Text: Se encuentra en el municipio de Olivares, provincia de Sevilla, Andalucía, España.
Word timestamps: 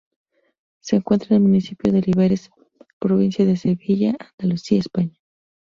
Se 0.79 0.95
encuentra 0.95 1.27
en 1.35 1.43
el 1.43 1.47
municipio 1.47 1.91
de 1.93 1.99
Olivares, 1.99 2.49
provincia 2.97 3.45
de 3.45 3.55
Sevilla, 3.55 4.17
Andalucía, 4.39 4.79
España. 4.79 5.13